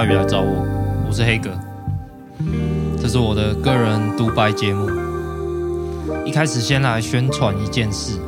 [0.00, 0.66] 来到下大雨来找我，
[1.06, 1.50] 我是黑哥，
[2.98, 4.88] 这是我的个人独白节目。
[6.24, 8.18] 一开始先来宣传一件事，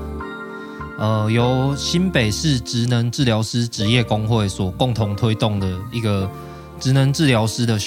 [0.98, 6.30] 呃，由新北市职能治疗师职业工会所共同推动的一个
[6.79, 7.79] 职能治疗师的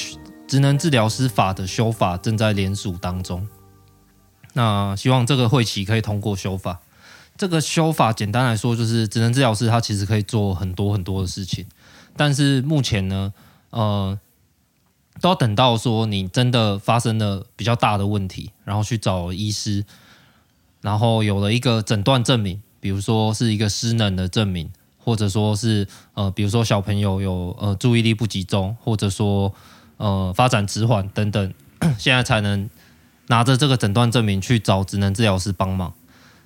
[0.47, 3.47] 职能治疗师法的修法正在联署当中。
[4.53, 6.79] 那希望这个会期可以通过修法。
[7.37, 11.67] 这个修法简单来说，就是职能治疗师他其实可以做很多很多的事情。
[12.17, 13.31] 但是目前呢，
[13.75, 14.17] 呃，
[15.19, 19.83] 都要等到说你真的发生了比较大的问题，然后去找医师，
[20.79, 29.53] 然后有了一个诊断证明，比如说是一个失能的证明，或者说是呃，比如说小朋友有呃注意力不集中，或者说
[29.97, 31.53] 呃发展迟缓等等，
[31.99, 32.69] 现在才能
[33.27, 35.93] 拿着这个诊断证明去找职能治疗师帮忙。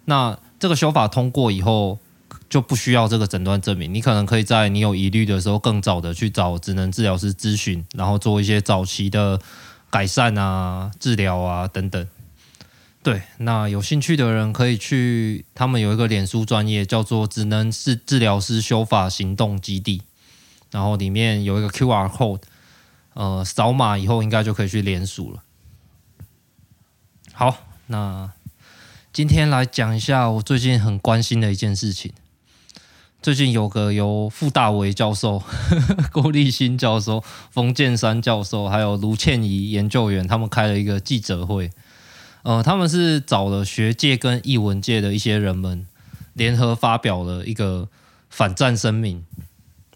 [0.06, 2.00] 那这个修法通过以后。
[2.50, 9.40] 就不需要这个诊断证明，你可能可以在你有疑虑的时候，更早的去找职能治疗师咨询，然后做一些早期的
[9.92, 12.08] 改善啊、治疗啊等等。
[13.02, 20.02] 对，那有兴趣的人可以去，他们有一个脸书专业叫做“职能治治疗师修法行动基地”，
[20.72, 22.42] 然后里面有一个 QR code，
[23.14, 25.44] 呃，扫码以后应该就可以去联署了。
[27.32, 28.32] 好，那
[29.14, 32.12] 今天来讲一下我最近很关心的一件事情。
[33.22, 35.44] 最近有个由傅大为教授、
[36.14, 41.70] 郭立新教授、冯建山教授，还有卢倩怡研究员，他们开了一个记者会。
[42.44, 45.86] 呃，他们是找了学界跟艺文界的一些人们，
[46.32, 47.90] 联合发表了一个
[48.30, 49.26] 反战声明，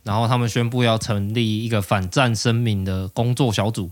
[0.04, 3.92] 然后他们宣布要成立一个反战声明的工作小组。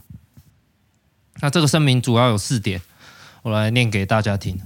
[1.39, 2.81] 那这个声明主要有四点，
[3.43, 4.59] 我来念给大家听。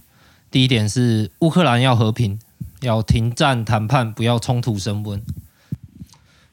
[0.50, 2.40] 第一点是乌克兰要和平。
[2.86, 5.22] 要停战谈判，不要冲突升温。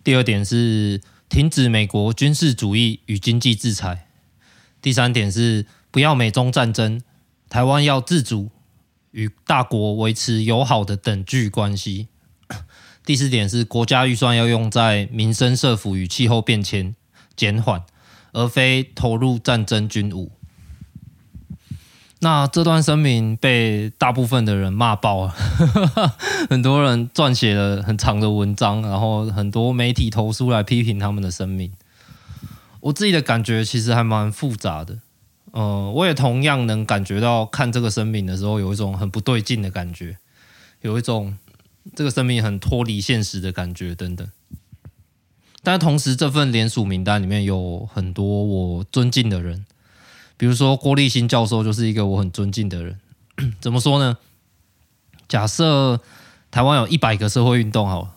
[0.03, 4.09] 第二点是停止美国军事主义与经济制裁。
[4.81, 7.01] 第三点是不要美中战争，
[7.49, 8.51] 台湾要自主，
[9.13, 12.09] 与大国维持友好的等距关系。
[13.05, 16.95] 第四点是国家预算要用在民生社福与气候变迁
[17.37, 17.85] 减缓，
[18.33, 20.33] 而非投入战争军武。
[22.25, 25.35] 那这段声明被大部分的人骂爆了，
[26.49, 31.73] 很多人撰写了很长的文章，然后很多媒体投诉来批评他们的声明。
[32.79, 34.99] 我自己的感觉其实还蛮复杂的，
[35.51, 40.19] 呃，我也同样能感觉到看这个声明的时候有一种很不对劲的感觉，
[40.83, 41.37] 有一种
[41.97, 44.25] 这个声明很脱离现实的感觉等等。
[45.65, 49.67] 但同时，这份联署名单里面有很多我尊敬的人。
[50.43, 52.99] 比如说郭立新教授就是一个我很尊敬的人，
[53.63, 54.19] 怎么说呢？
[55.29, 56.01] 假设
[56.51, 58.15] 台湾有一百个社会运动好了，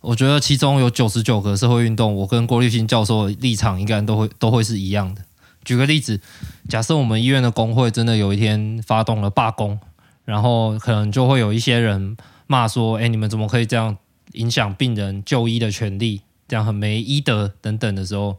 [0.00, 5.22] 我觉得其中有九十九个社会运动，我跟郭立新教授的立场应该都会都会是一样的。
[5.62, 6.18] 举个例子，
[6.70, 9.78] 假设我们医院的工会真的有一天发动了罢工，
[10.24, 12.16] 然后可能就会有一些人
[12.46, 13.98] 骂说：“哎，你们怎么可以这样
[14.32, 16.22] 影响病人就医的权利？
[16.48, 18.38] 这样很没医德等等的时候。”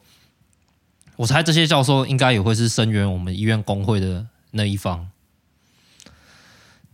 [1.21, 5.07] 我猜这些教授应该也会是声援我们医院工会的那一方，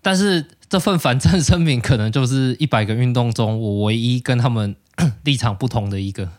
[0.01, 4.75] 但是这份反战声明可能就是一百个运动中我唯一跟他们
[5.23, 6.29] 立场不同的一个，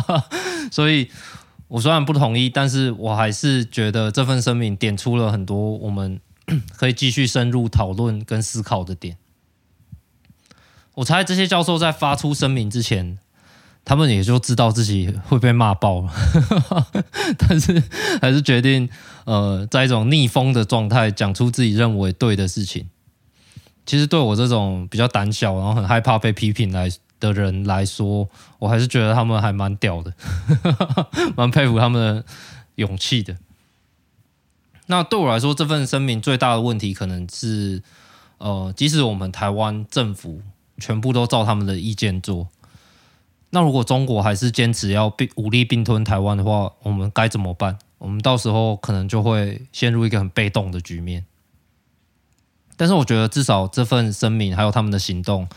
[0.72, 1.10] 所以
[1.68, 6.18] 我虽然不同意，但是我还是觉得这份声明点出了很多我们
[6.78, 9.18] 可以继续深入讨论跟思考的点。
[10.94, 13.18] 我猜这些教授在发出声明之前。
[13.88, 16.12] 他们也就知道自己会被骂爆了，
[17.38, 17.82] 但是
[18.20, 18.86] 还是决定
[19.24, 22.86] 呃，在一种逆风的状态讲出自己认为对的事情。
[23.86, 28.28] 其实对我这种比较胆小，然后很害怕被批评来的人来说，
[28.58, 30.12] 我还是觉得他们还蛮屌的，
[31.34, 32.24] 蛮佩服他们的
[32.74, 33.38] 勇气的。
[34.84, 37.82] 那对我来说，这份声明最大的问题可能是，
[38.36, 40.42] 呃，即使我们台湾政府
[40.76, 42.48] 全部都照他们的意见做。
[43.50, 47.78] 那如果中国还是坚持要并武力并吞台湾的话，我们该怎么办？
[47.96, 51.24] 我们到时候可能就会陷入一个很被动的局面。
[52.76, 55.48] 但是我觉得至少这份声明还有他们的行动，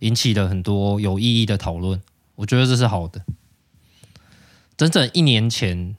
[0.00, 2.02] 引起了很多有意义的讨论。
[2.36, 3.24] 我觉得这是好的。
[4.76, 5.94] 整整一年前，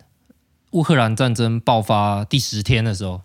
[0.72, 3.22] 乌克兰战争爆发第十天的时候，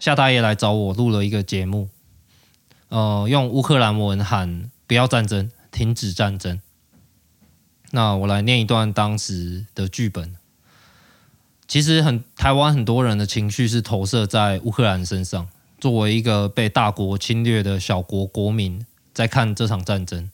[0.00, 1.88] 夏大爷来找我录了一个节目，
[2.88, 6.60] 呃，用乌克兰文喊“不要战争，停止战争”。
[7.90, 10.34] 那我来念一段当时的剧本。
[11.68, 15.48] 其实很台湾很多人的情绪是投射在乌克兰身上，
[15.80, 20.30] 作为一个被大国侵略的小国国民，在看这场战争。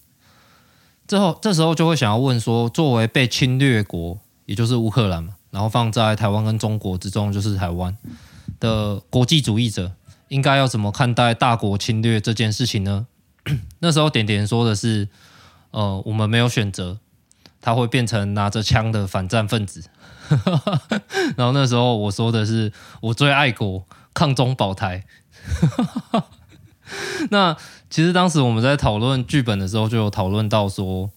[1.07, 7.97] 之后这时候就会想要问说，作为被侵略国，也就是乌克兰嘛，然后放在台湾跟中国之中就是台湾
[8.61, 9.93] 的国际主义者，
[10.29, 13.07] 应该要怎么看待大国侵略这件事情呢？
[13.81, 15.09] 那时候点点说的是，
[15.73, 16.99] 呃，我们没有选择，
[17.63, 19.83] 他会变成拿着枪的反战分子。
[21.37, 22.71] 然后那时候我说的是，
[23.01, 25.05] 我最爱国，抗中保台。
[27.31, 27.57] 那
[27.89, 31.11] 其实当时我们在讨论剧本的时候，就有讨论到说，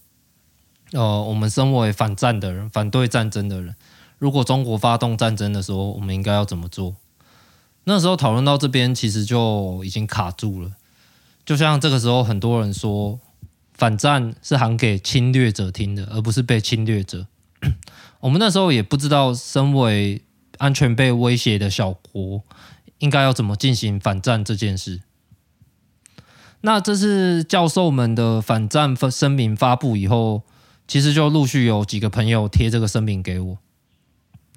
[0.92, 3.74] 呃，我们身为反战的人，反对战争的人，
[4.18, 6.96] 如果中国发动战争的时候，我们应该要怎么做？
[7.84, 10.72] 那时候讨论到这边，其实就已经卡住了。
[11.44, 13.20] 就像这个时候，很多人说，
[13.76, 17.26] 反战是喊给侵略者听的，而不是被侵略者。
[18.20, 20.22] 我们那时候也不知道，身为
[20.58, 22.42] 安全被威胁的小国，
[22.98, 25.02] 应该要怎么进行反战这件事。
[26.62, 30.42] 那这次教授们的反战声明发布以后，
[30.88, 33.58] 其实就陆续有几个朋友贴这个声明给我。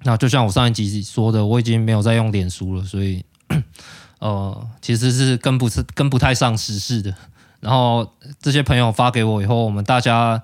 [0.02, 3.22] 那就像我上一集说的，我已经没有在用脸书了，所以
[4.18, 7.14] 呃，其实是跟不是跟不太上时事的。
[7.60, 10.42] 然后这些朋友发给我以后，我们大家。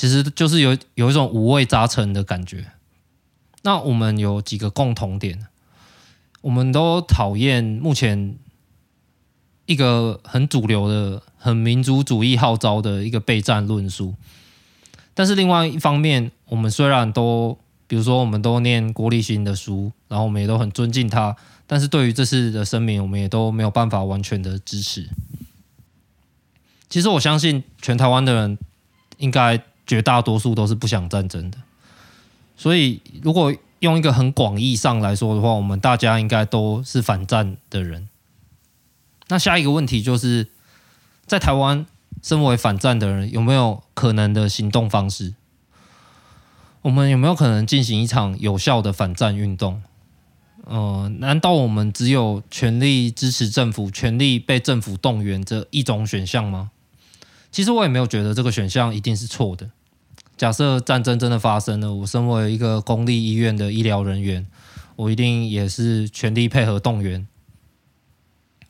[0.00, 2.66] 其实就是有有一种五味杂陈的感觉。
[3.62, 5.48] 那我们有几个共同点，
[6.40, 8.36] 我们都讨厌目前
[9.66, 14.14] 一个很主流的、很民族主义号召的一个备战论述。
[15.14, 17.58] 但是另外一方面，我们虽然都，
[17.88, 21.34] 比如说我们都念郭立新的书，然后我们也都很尊敬他，
[21.66, 25.08] 但是对于这次的声明，我们也都没有办法完全的支持。
[26.88, 28.58] 其实我相信全台湾的人
[29.18, 29.62] 应该。
[29.88, 31.56] 绝大多数都是不想战争的，
[32.58, 38.06] 所以如果用一个很广义上来说的话，我们大家应该都是反战的人。
[39.28, 40.48] 那下一个问题就是，
[41.24, 41.86] 在台湾
[42.22, 45.32] 身为反战的人，有没有可能的行动方式？
[46.82, 49.82] 我们有没有可能进行一场有效的反战运动？
[50.66, 56.72] 呃，难道我们只有全力支持政府、全力被政府动员这一种选项吗？
[57.50, 59.70] 其实我也没有觉得这个选项一定是错的。
[60.36, 64.46] 假设战争真的发生了，我身为一个公立医院的医疗人员，
[64.96, 67.26] 我一定也是全力配合动员。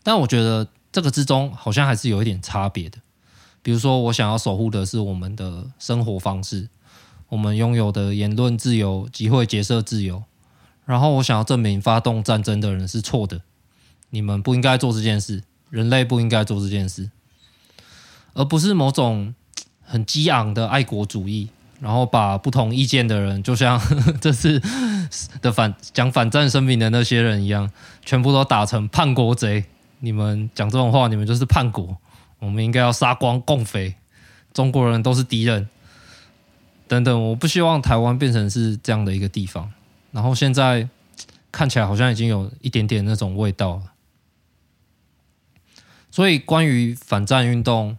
[0.02, 2.98] 但我觉得这个之中好像还是有一点差别的。
[3.60, 6.70] 比如说，我想要守护的是我们的生活方式，
[7.28, 10.22] 我们拥有的言论自由、集会结社自由。
[10.86, 13.42] 然后我想要证明发动战争的人是错的，
[14.08, 17.10] 你们不应该做这件事，人类不应该做这件事，
[18.38, 19.34] 而不是某种
[19.82, 21.48] 很激昂的爱国主义。
[21.80, 23.80] 然后把不同意见的人，就像
[24.20, 24.60] 这次
[25.40, 27.70] 的反讲反战声明的那些人一样，
[28.04, 29.64] 全部都打成叛国贼。
[30.00, 31.96] 你们讲这种话，你们就是叛国。
[32.40, 33.94] 我们应该要杀光共匪，
[34.52, 35.68] 中国人都是敌人。
[36.88, 39.70] 等等，我不希望台湾变成是这样的一个地方。
[40.10, 40.88] 然后现在
[41.52, 43.82] 看起来好像已经有一点点那种味道了。
[46.10, 47.96] 所以关于反战运动。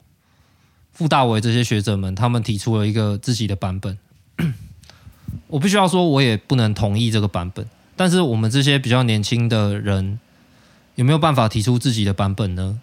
[1.00, 3.98] 傅大维这些学者们，他们提出了一个自己的版本。
[5.48, 7.66] 我必须要说，我也不能同意这个版本。
[7.96, 10.20] 但是我们这些比较年轻的人，
[10.96, 12.82] 有没有办法提出自己的版本呢？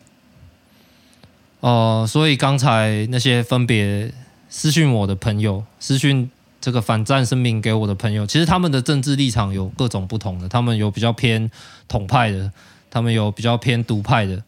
[1.61, 4.11] 呃，所以刚才那些分别
[4.49, 10.49] 私讯我的朋友，私讯这个反战声明给我的朋友，其实他们的政治立场有各种不同的。
[10.49, 11.51] 他们有比较偏
[11.87, 12.51] 统派的，
[12.89, 14.43] 他们有比较偏独派的，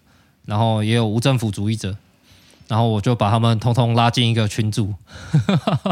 [0.46, 1.94] 然后也有无政府主义者。
[2.68, 4.94] 然后我就把他们通通拉进一个群组，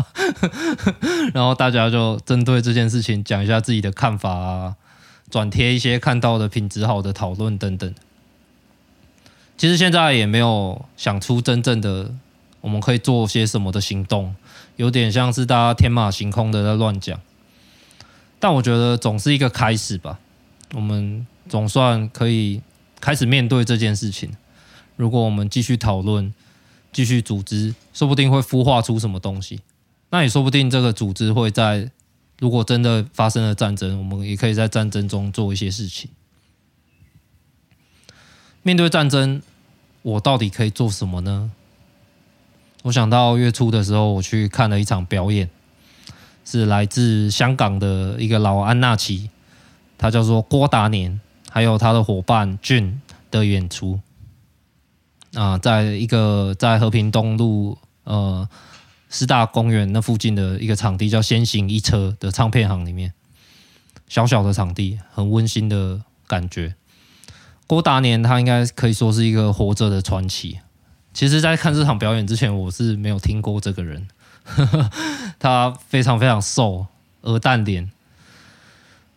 [1.32, 4.76] 然后大家就针对这件事情讲一下自己的看法啊，
[5.30, 7.94] 转贴一些看到的品质好的讨论等等。
[9.56, 12.12] 其实现在也没有想出真正的
[12.60, 14.36] 我们可以做些什么的行动，
[14.76, 17.18] 有点像是大家天马行空的在乱讲。
[18.38, 20.18] 但我觉得总是一个开始吧，
[20.74, 22.60] 我们总算可以
[23.00, 24.30] 开始面对这件事情。
[24.96, 26.34] 如果我们继续讨论。
[26.96, 29.60] 继续组织，说不定会孵化出什么东西。
[30.08, 31.90] 那也说不定这个组织会在，
[32.38, 36.08] 如果真的发生了战争，我们也可以在战争中做一些事情。
[38.62, 39.42] 面对战争，
[40.00, 41.52] 我到底可以做什么呢？
[42.84, 45.50] 我想到月初的时候，我去看了一场表演，
[46.46, 49.28] 是来自香港的一个老安纳奇，
[49.98, 52.98] 他叫做郭达年，还有他的伙伴俊
[53.30, 54.00] 的演出。
[55.34, 58.48] 啊，在一个在和平东路呃
[59.10, 63.12] 师大公园那附近的一个场地叫先行一车的唱片行里面，
[64.08, 66.74] 小小的场地，很温馨的感觉。
[67.66, 70.60] 郭达年他应该可以说是一个活着的传奇。
[71.12, 74.06] 其实，在看这场表演之前，我是没有听过这个人，
[75.40, 76.86] 他非常非常瘦，
[77.22, 77.90] 鹅蛋脸，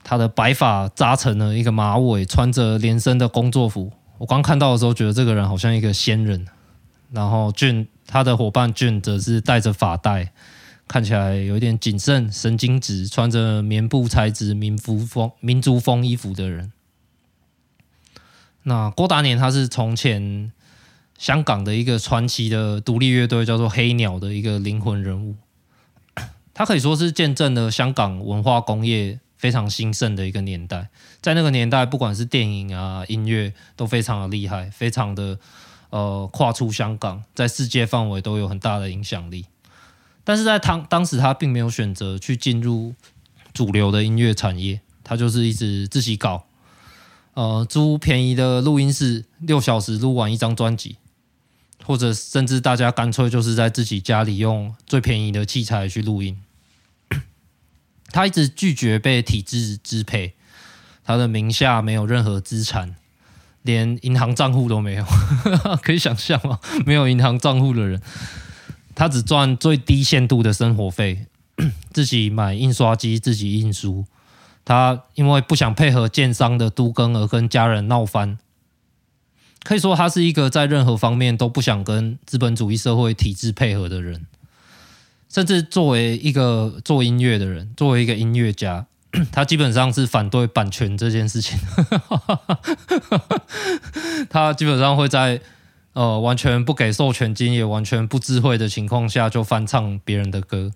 [0.04, 3.92] 他的白发扎成了一个马尾，穿着连身的工作服。
[4.20, 6.46] 我刚看到的时候，觉得这个人好像一个仙人。
[7.12, 10.32] 然后俊，他的伙伴俊则是戴着发带，
[10.88, 16.72] 看起来有一点谨慎、神经质，穿着棉布材质民服风、民族风衣服的人。
[18.64, 20.52] 那郭达年他是从前
[21.18, 25.36] 香港的一个传奇的独立乐队，叫做黑鸟的一个灵魂人物。
[26.54, 30.90] 他可以说是见证了香港文化工业非常兴盛的一个年代。
[31.22, 35.40] 在那个年代，不管是电影啊、音乐都非常的厉害，非常的
[35.90, 39.46] 呃跨出香港，在世界范围都有很大的影响力。
[40.26, 42.94] 但是在当当时，他并没有选择去进入
[43.54, 46.46] 主流的音乐产业，他就是一直自己搞。
[47.34, 50.98] 呃，租便宜的录音室，六小时录完一张专辑，
[51.86, 56.38] 或者甚至大家干脆就是在自己家里用最便宜的器材去录音。
[58.12, 60.34] 他一直拒绝被体制支配，
[61.04, 62.96] 他的名下没有任何资产，
[63.62, 65.06] 连银行账户都没有。
[65.82, 66.60] 可以想象吗？
[66.86, 68.02] 没有银行账户的人，
[68.96, 71.28] 他只赚最低限度的生活费，
[71.94, 74.06] 自己买印刷机，自己印书。
[74.66, 78.38] 他因为不想配合建商的都更而跟家人闹翻，
[79.64, 84.28] 可以说他是一个在任何方面都不想跟资本主义社会体制配合的人。
[85.30, 88.88] 甚至作为一个做音乐的人，作为一个音乐家，
[89.32, 91.58] 他基本上是反对版权这件事情。
[94.30, 95.40] 他基本上会在
[95.94, 100.72] 呃完全不给授权金，也完全不知会的情况下就翻唱别人的歌。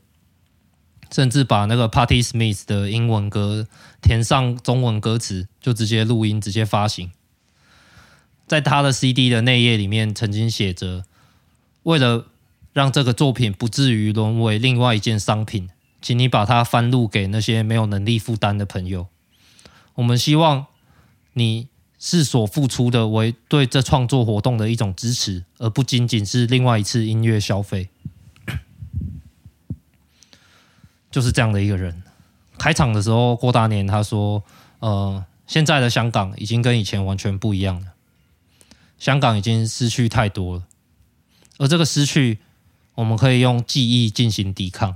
[1.11, 3.67] 甚至把那个 Party Smith 的英文歌
[4.01, 7.11] 填上中文歌词，就直接录音，直接发行。
[8.47, 11.03] 在他的 CD 的内页里面，曾经写着
[11.83, 12.25] ：“为了
[12.73, 15.69] 让这个作品不至于沦为另外一件商品，
[16.01, 19.07] 请你把它翻录给那些没有能力负担的朋友。
[19.93, 20.65] 我们希望
[21.33, 27.89] 你是所付出的为对这创作活动的一种支持，而不仅仅是另外一次音乐消费。
[31.11, 32.01] ”就是这样的一个人。
[32.57, 34.43] 开场的时候，郭大年他说
[34.79, 37.87] ：“呃，现在的香港已经跟以前完全不一样了。
[38.97, 40.63] 香港已经失去太多了，
[41.57, 42.39] 而这个失去，
[42.95, 44.95] 我们可以用记忆进行抵抗。”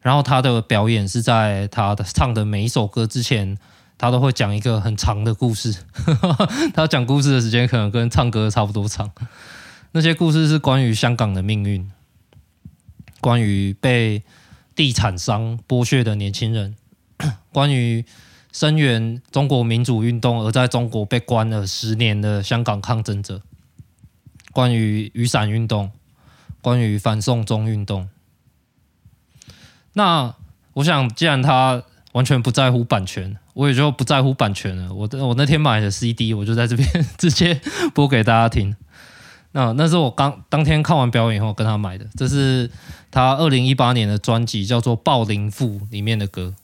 [0.00, 3.58] 然后他的表演是在他唱的每一首歌之前，
[3.96, 5.74] 他都会讲一个很长的故事。
[6.74, 9.10] 他讲故事的时间可能跟唱歌差不多长。
[9.92, 11.90] 那些故事是关于香港的命运，
[13.20, 14.22] 关于被。
[14.78, 16.76] 地产商剥削的年轻人，
[17.52, 18.04] 关于
[18.52, 23.42] 声援中国民主运动而在中国被关了十年的香港抗争者，
[24.52, 25.90] 关于雨伞运动，
[26.60, 28.08] 关于反送中运动。
[29.94, 30.34] 那
[30.74, 34.92] 我想，既然他完全不在乎版权，我也就不在乎版权了。
[34.94, 37.60] 我我那天买的 CD，我就在这边直接
[37.94, 38.76] 播给大家听。
[39.52, 42.70] 那那是我刚当天看完表演以后跟他买的，这是
[43.10, 46.54] 他二零一八年的专辑，叫做《暴灵赋》里面的歌。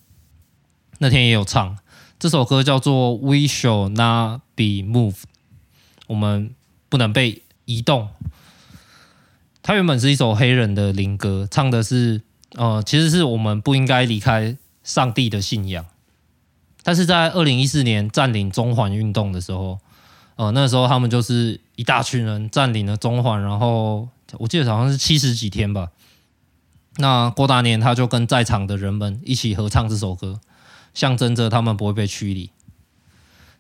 [0.98, 1.76] 那天也有唱
[2.18, 5.12] 这首歌，叫做《We Shall Not Be Moved》，
[6.06, 6.54] 我们
[6.88, 8.10] 不能被移动。
[9.66, 12.21] 它原本是一首黑人的灵歌，唱的是
[12.52, 15.87] 呃，其实是我们不应该离开上帝的信仰。
[16.83, 19.80] 但是在二零一四年占领中环运动的时候。
[20.37, 25.90] 呃，那时候他们就是一大群人占领了中环，然后我记得好像是七十几天吧。
[26.97, 30.40] 那郭大年他就跟在场的人们一起合唱这首歌，
[30.92, 32.50] 象征着他们不会被驱离。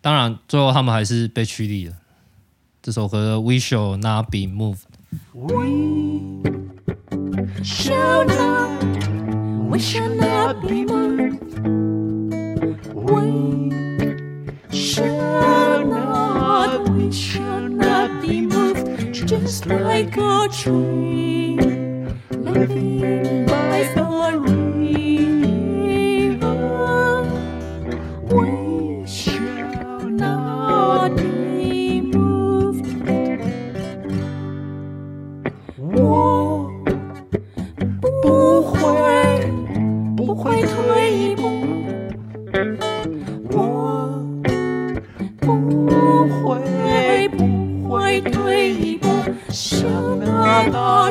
[0.00, 1.94] 当然，最后他们还是被驱离了。
[2.82, 4.80] 这首歌 We shall not be moved。
[5.32, 6.42] We
[7.62, 8.84] shall not,
[9.70, 11.58] we shall not be moved.
[12.92, 13.70] We
[14.70, 16.88] shall not.
[16.90, 21.56] We shall not be moved, just like a tree
[22.30, 24.73] living by the river.
[45.44, 49.08] 不会不会退一步
[49.50, 49.86] 像
[50.18, 51.10] 那大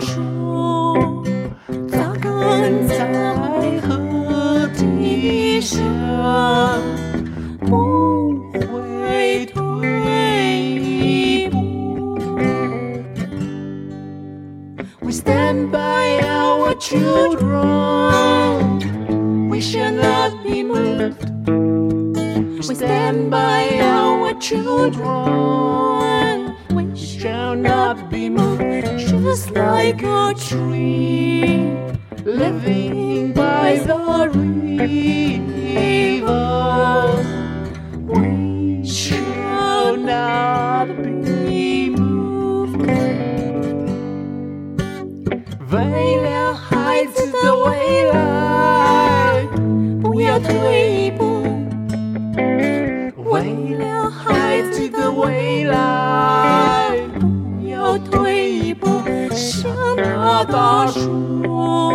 [59.33, 61.93] 像那大树，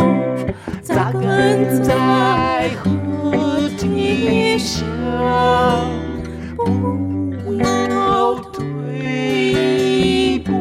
[0.82, 4.84] 扎根在河堤下，
[6.56, 8.64] 不要退
[9.44, 10.52] 一步。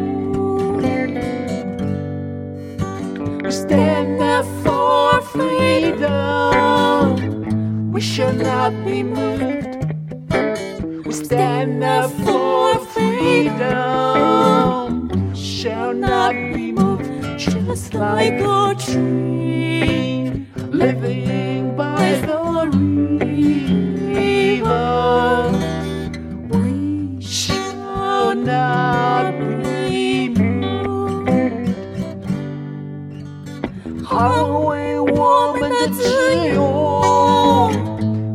[3.43, 7.15] We stand up for freedom.
[7.91, 9.77] We shall not be moved.
[11.05, 13.83] We stand up for freedom.
[15.36, 16.56] Shall not be moved.
[17.67, 22.69] Just like a tree living by the
[24.31, 24.72] river.
[26.50, 31.75] We shall not be moved.
[34.05, 36.01] 捍卫我们的自
[36.53, 36.62] 由，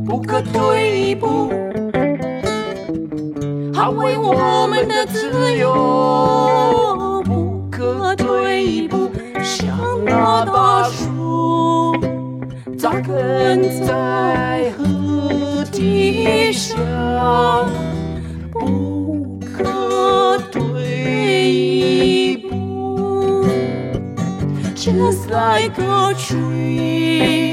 [0.07, 1.51] 不可退一步。
[3.73, 6.82] 捍卫我们的自由，
[13.02, 16.76] 根在何地下，
[18.52, 23.46] 不可退一步。
[24.76, 27.53] Just like a tree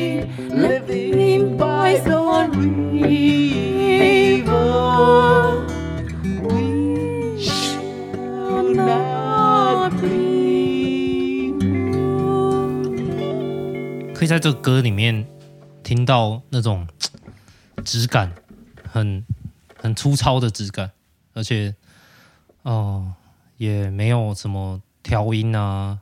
[14.30, 15.26] 在这歌里面
[15.82, 16.86] 听到那种
[17.84, 18.32] 质感，
[18.88, 19.26] 很
[19.76, 20.92] 很粗糙的质感，
[21.32, 21.74] 而且
[22.62, 23.14] 哦、
[23.56, 25.98] 也没有什么调音啊。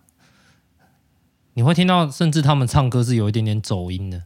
[1.54, 4.24] 你会听到，甚至他们唱歌是有一点点走音的。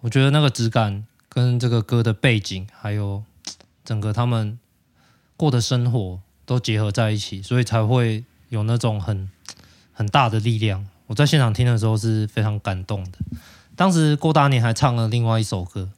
[0.00, 3.22] 我觉得那个质感跟这个歌的背景，还有
[3.84, 4.58] 整个他们
[5.36, 9.30] 过的生活都结合在一起，所以才会有那种很
[9.92, 10.86] 很大的力量。
[11.06, 13.18] 我在现场听的时候是非常感动的。
[13.76, 15.90] 当时郭达年还唱了另外一首歌，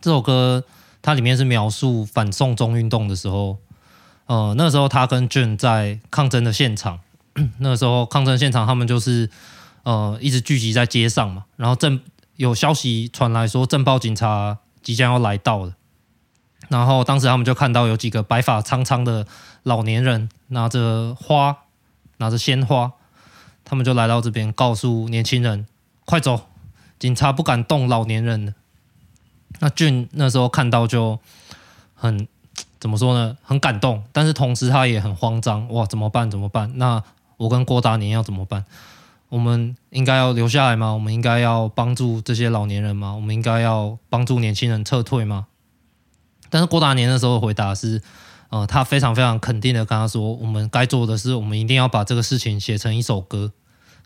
[0.00, 0.64] 这首歌
[1.02, 3.58] 它里面是描述反送中运动的时候，
[4.26, 7.00] 呃，那时候他跟 Jun 在抗争的现场。
[7.58, 9.30] 那时候抗争现场，他们就是
[9.84, 12.00] 呃一直聚集在街上嘛，然后正
[12.34, 15.74] 有消息传来说，镇暴警察即将要来到了。
[16.68, 19.24] 然后当时他们就看到有几个白发苍苍的
[19.62, 21.58] 老年人拿着花，
[22.16, 22.92] 拿着鲜花，
[23.68, 25.66] 他们就来到这边，告诉年轻人
[26.06, 26.46] 快走，
[26.98, 28.54] 警察不敢动老年人。
[29.60, 31.18] 那俊那时候看到就
[31.94, 32.26] 很
[32.80, 33.36] 怎么说呢？
[33.42, 36.30] 很感动，但是同时他也很慌张，哇，怎么办？
[36.30, 36.72] 怎么办？
[36.76, 37.02] 那
[37.36, 38.64] 我跟郭达年要怎么办？
[39.28, 40.92] 我们应该要留下来吗？
[40.92, 43.14] 我们应该要帮助这些老年人吗？
[43.14, 45.48] 我们应该要帮助年轻人撤退吗？
[46.48, 48.00] 但是郭达年那时候回答是，
[48.50, 53.52] 呃，他非常非常肯定的跟他说，我们该做的是，我们一定要把这个事情写成一首歌。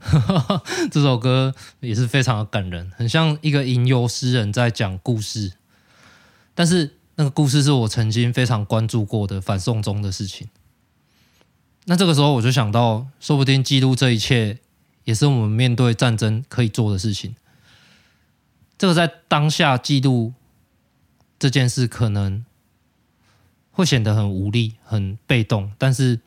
[0.91, 5.53] 这首歌也是非常的感人，很像一个吟游诗人在讲故事。
[6.55, 10.49] 但是那个故事是我曾经非常关注过的反送中的事情。
[11.85, 14.59] 那这个时候我就想到，说不定记录这一切
[15.05, 17.37] 也是我们面对战争可以做的事情。
[18.77, 20.33] 这个在当下记录
[21.39, 22.45] 这件事，可能
[23.73, 25.73] 会显得很无力、很被动。
[25.77, 26.21] 但是，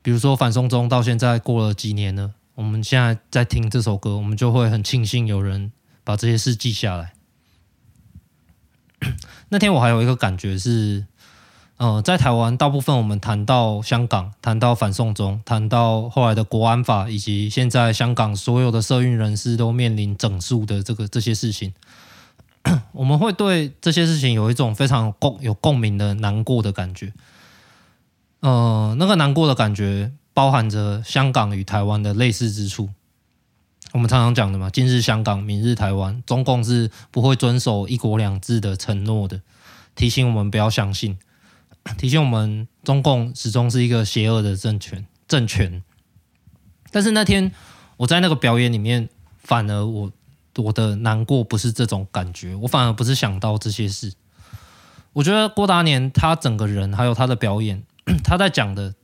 [0.00, 5.72] 比如说反送中到现在过了几年了，我们现在在听这首歌，我们就会很庆幸有人
[6.04, 7.14] 把这些事记下来。
[9.50, 11.06] 那天我还有一个感觉是。
[11.76, 21.74] 呃，在台湾，大部分我们谈到香港，谈到反送中，谈到后来的国安法，以及现在香港所有的社运人士都面临整肃的这个这些事情，
[22.92, 27.12] 我们会对这些事情有一种非常共有共鸣的难过的感觉。
[28.40, 32.90] 呃，那个难过的感觉包含着香港与台湾的类似之处。
[33.92, 39.40] 我们常常讲的嘛，今日香港，明日台湾，中共是不会遵守一国两制的承诺的，
[39.94, 41.18] 提醒我们不要相信。
[41.96, 45.06] 提醒我们，中共始终是一个邪恶的政权。
[45.28, 45.82] 政权。
[46.90, 47.52] 但是那天
[47.98, 50.12] 我在那个表演里面，反而我
[50.56, 54.12] 我的难过不是这种感觉，我反而不是想到这些事。
[55.12, 57.84] 我觉得郭达年他整个人还有他的表演，
[58.24, 58.94] 他在讲的，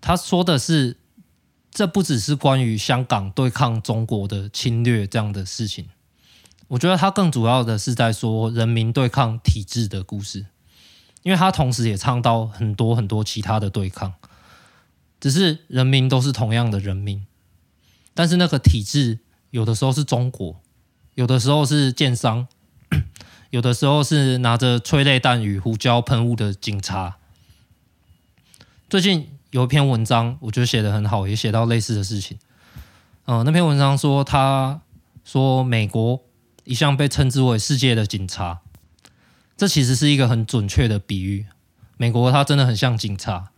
[0.00, 0.96] 他说的是，
[1.70, 5.88] 这不只是关于香港对抗中国的侵略这样的事情。
[6.68, 10.46] 我觉得他更主要的是在说人民对抗体制的故事，
[11.22, 14.14] 因为他同时也唱到很多很多其他的对抗。
[15.20, 17.26] 只是人民都是同样的人民，
[18.14, 19.18] 但是那个体制
[19.50, 20.61] 有的时候是中国，
[21.14, 22.46] 有的时候是剑商，
[23.50, 27.16] 有的时候是拿着催泪弹与胡椒喷雾的警察。
[28.88, 32.38] 最近有一篇文章，我觉得写得很好，也写到类似的事情。
[33.26, 34.80] 嗯、那篇文章说，他
[35.24, 36.22] 说美国
[36.64, 38.60] 一向被称之为世界的警察，
[39.56, 41.46] 这其实是一个很准确的比喻。
[41.98, 43.50] 美国它真的很像警察。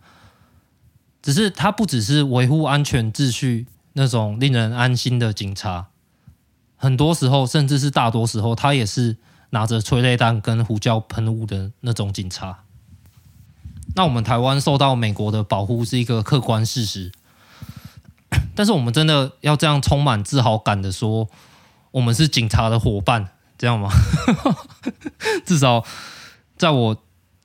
[1.21, 5.87] 只是他不只是维护安全秩序那种令人安心的警察，
[6.75, 9.17] 很多时候甚至是大多时候，他也是
[9.51, 12.59] 拿着催泪弹跟胡椒喷雾的那种警察。
[13.95, 17.11] 那我们台湾受到美国的保护是一个客观事实，
[18.55, 21.29] 但是我们真的要这样充满自豪感的说，
[21.91, 23.89] 我们是警察的伙伴，这样吗？
[25.45, 25.83] 至少
[26.57, 27.03] 在我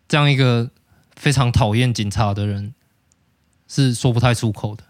[0.09, 0.71] 这样一个
[1.15, 2.75] 非常讨厌警察的人。
[3.73, 4.83] 是说不太出口的。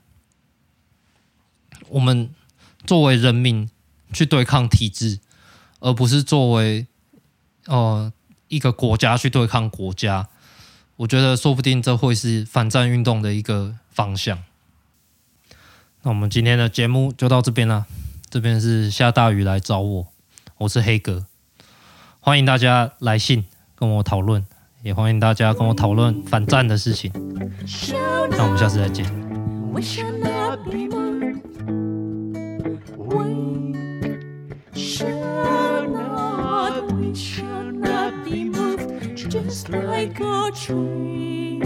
[1.90, 2.34] 我们
[2.86, 3.68] 作为人民
[4.12, 5.18] 去对抗体制，
[5.80, 6.86] 而不是作为
[7.66, 8.12] 呃
[8.48, 10.28] 一个国家去对抗国家。
[10.96, 14.42] 我觉得说不定这会是反战运动的一个方向。
[16.02, 17.86] 那我们今天的节目就到这边了。
[18.28, 20.06] 这边是下大雨来找我，
[20.58, 21.26] 我是黑格，
[22.20, 23.44] 欢迎大家来信
[23.74, 24.46] 跟我讨论。
[24.82, 27.12] 也欢迎大家跟我讨论反战的事情。
[28.30, 30.39] 那我们下次再见。
[39.70, 41.60] like a tree.